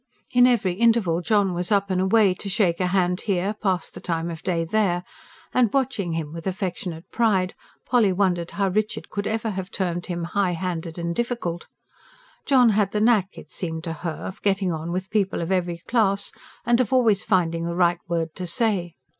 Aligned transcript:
In 0.31 0.47
every 0.47 0.73
interval 0.73 1.21
John 1.21 1.53
was 1.53 1.71
up 1.71 1.91
and 1.91 2.01
away, 2.01 2.33
to 2.33 2.49
shake 2.49 2.79
a 2.79 2.87
hand 2.87 3.21
here, 3.21 3.53
pass 3.61 3.87
the 3.91 4.01
time 4.01 4.31
of 4.31 4.41
day 4.41 4.63
there; 4.65 5.03
and 5.53 5.71
watching 5.71 6.13
him 6.13 6.33
with 6.33 6.47
affectionate 6.47 7.05
pride, 7.11 7.53
Polly 7.85 8.11
wondered 8.11 8.49
how 8.49 8.69
Richard 8.69 9.11
could 9.11 9.27
ever 9.27 9.51
have 9.51 9.69
termed 9.69 10.07
him 10.07 10.23
"high 10.23 10.53
handed 10.53 10.97
and 10.97 11.13
difficult." 11.13 11.67
John 12.47 12.69
had 12.69 12.93
the 12.93 12.99
knack, 12.99 13.37
it 13.37 13.51
seemed 13.51 13.83
to 13.83 13.93
her, 13.93 14.25
of 14.25 14.41
getting 14.41 14.73
on 14.73 14.91
with 14.91 15.11
people 15.11 15.39
of 15.39 15.51
every 15.51 15.77
class, 15.77 16.31
and 16.65 16.81
of 16.81 16.91
always 16.91 17.23
finding 17.23 17.65
the 17.65 17.75
right 17.75 17.99
word 18.09 18.33
to 18.37 18.47
say. 18.47 18.95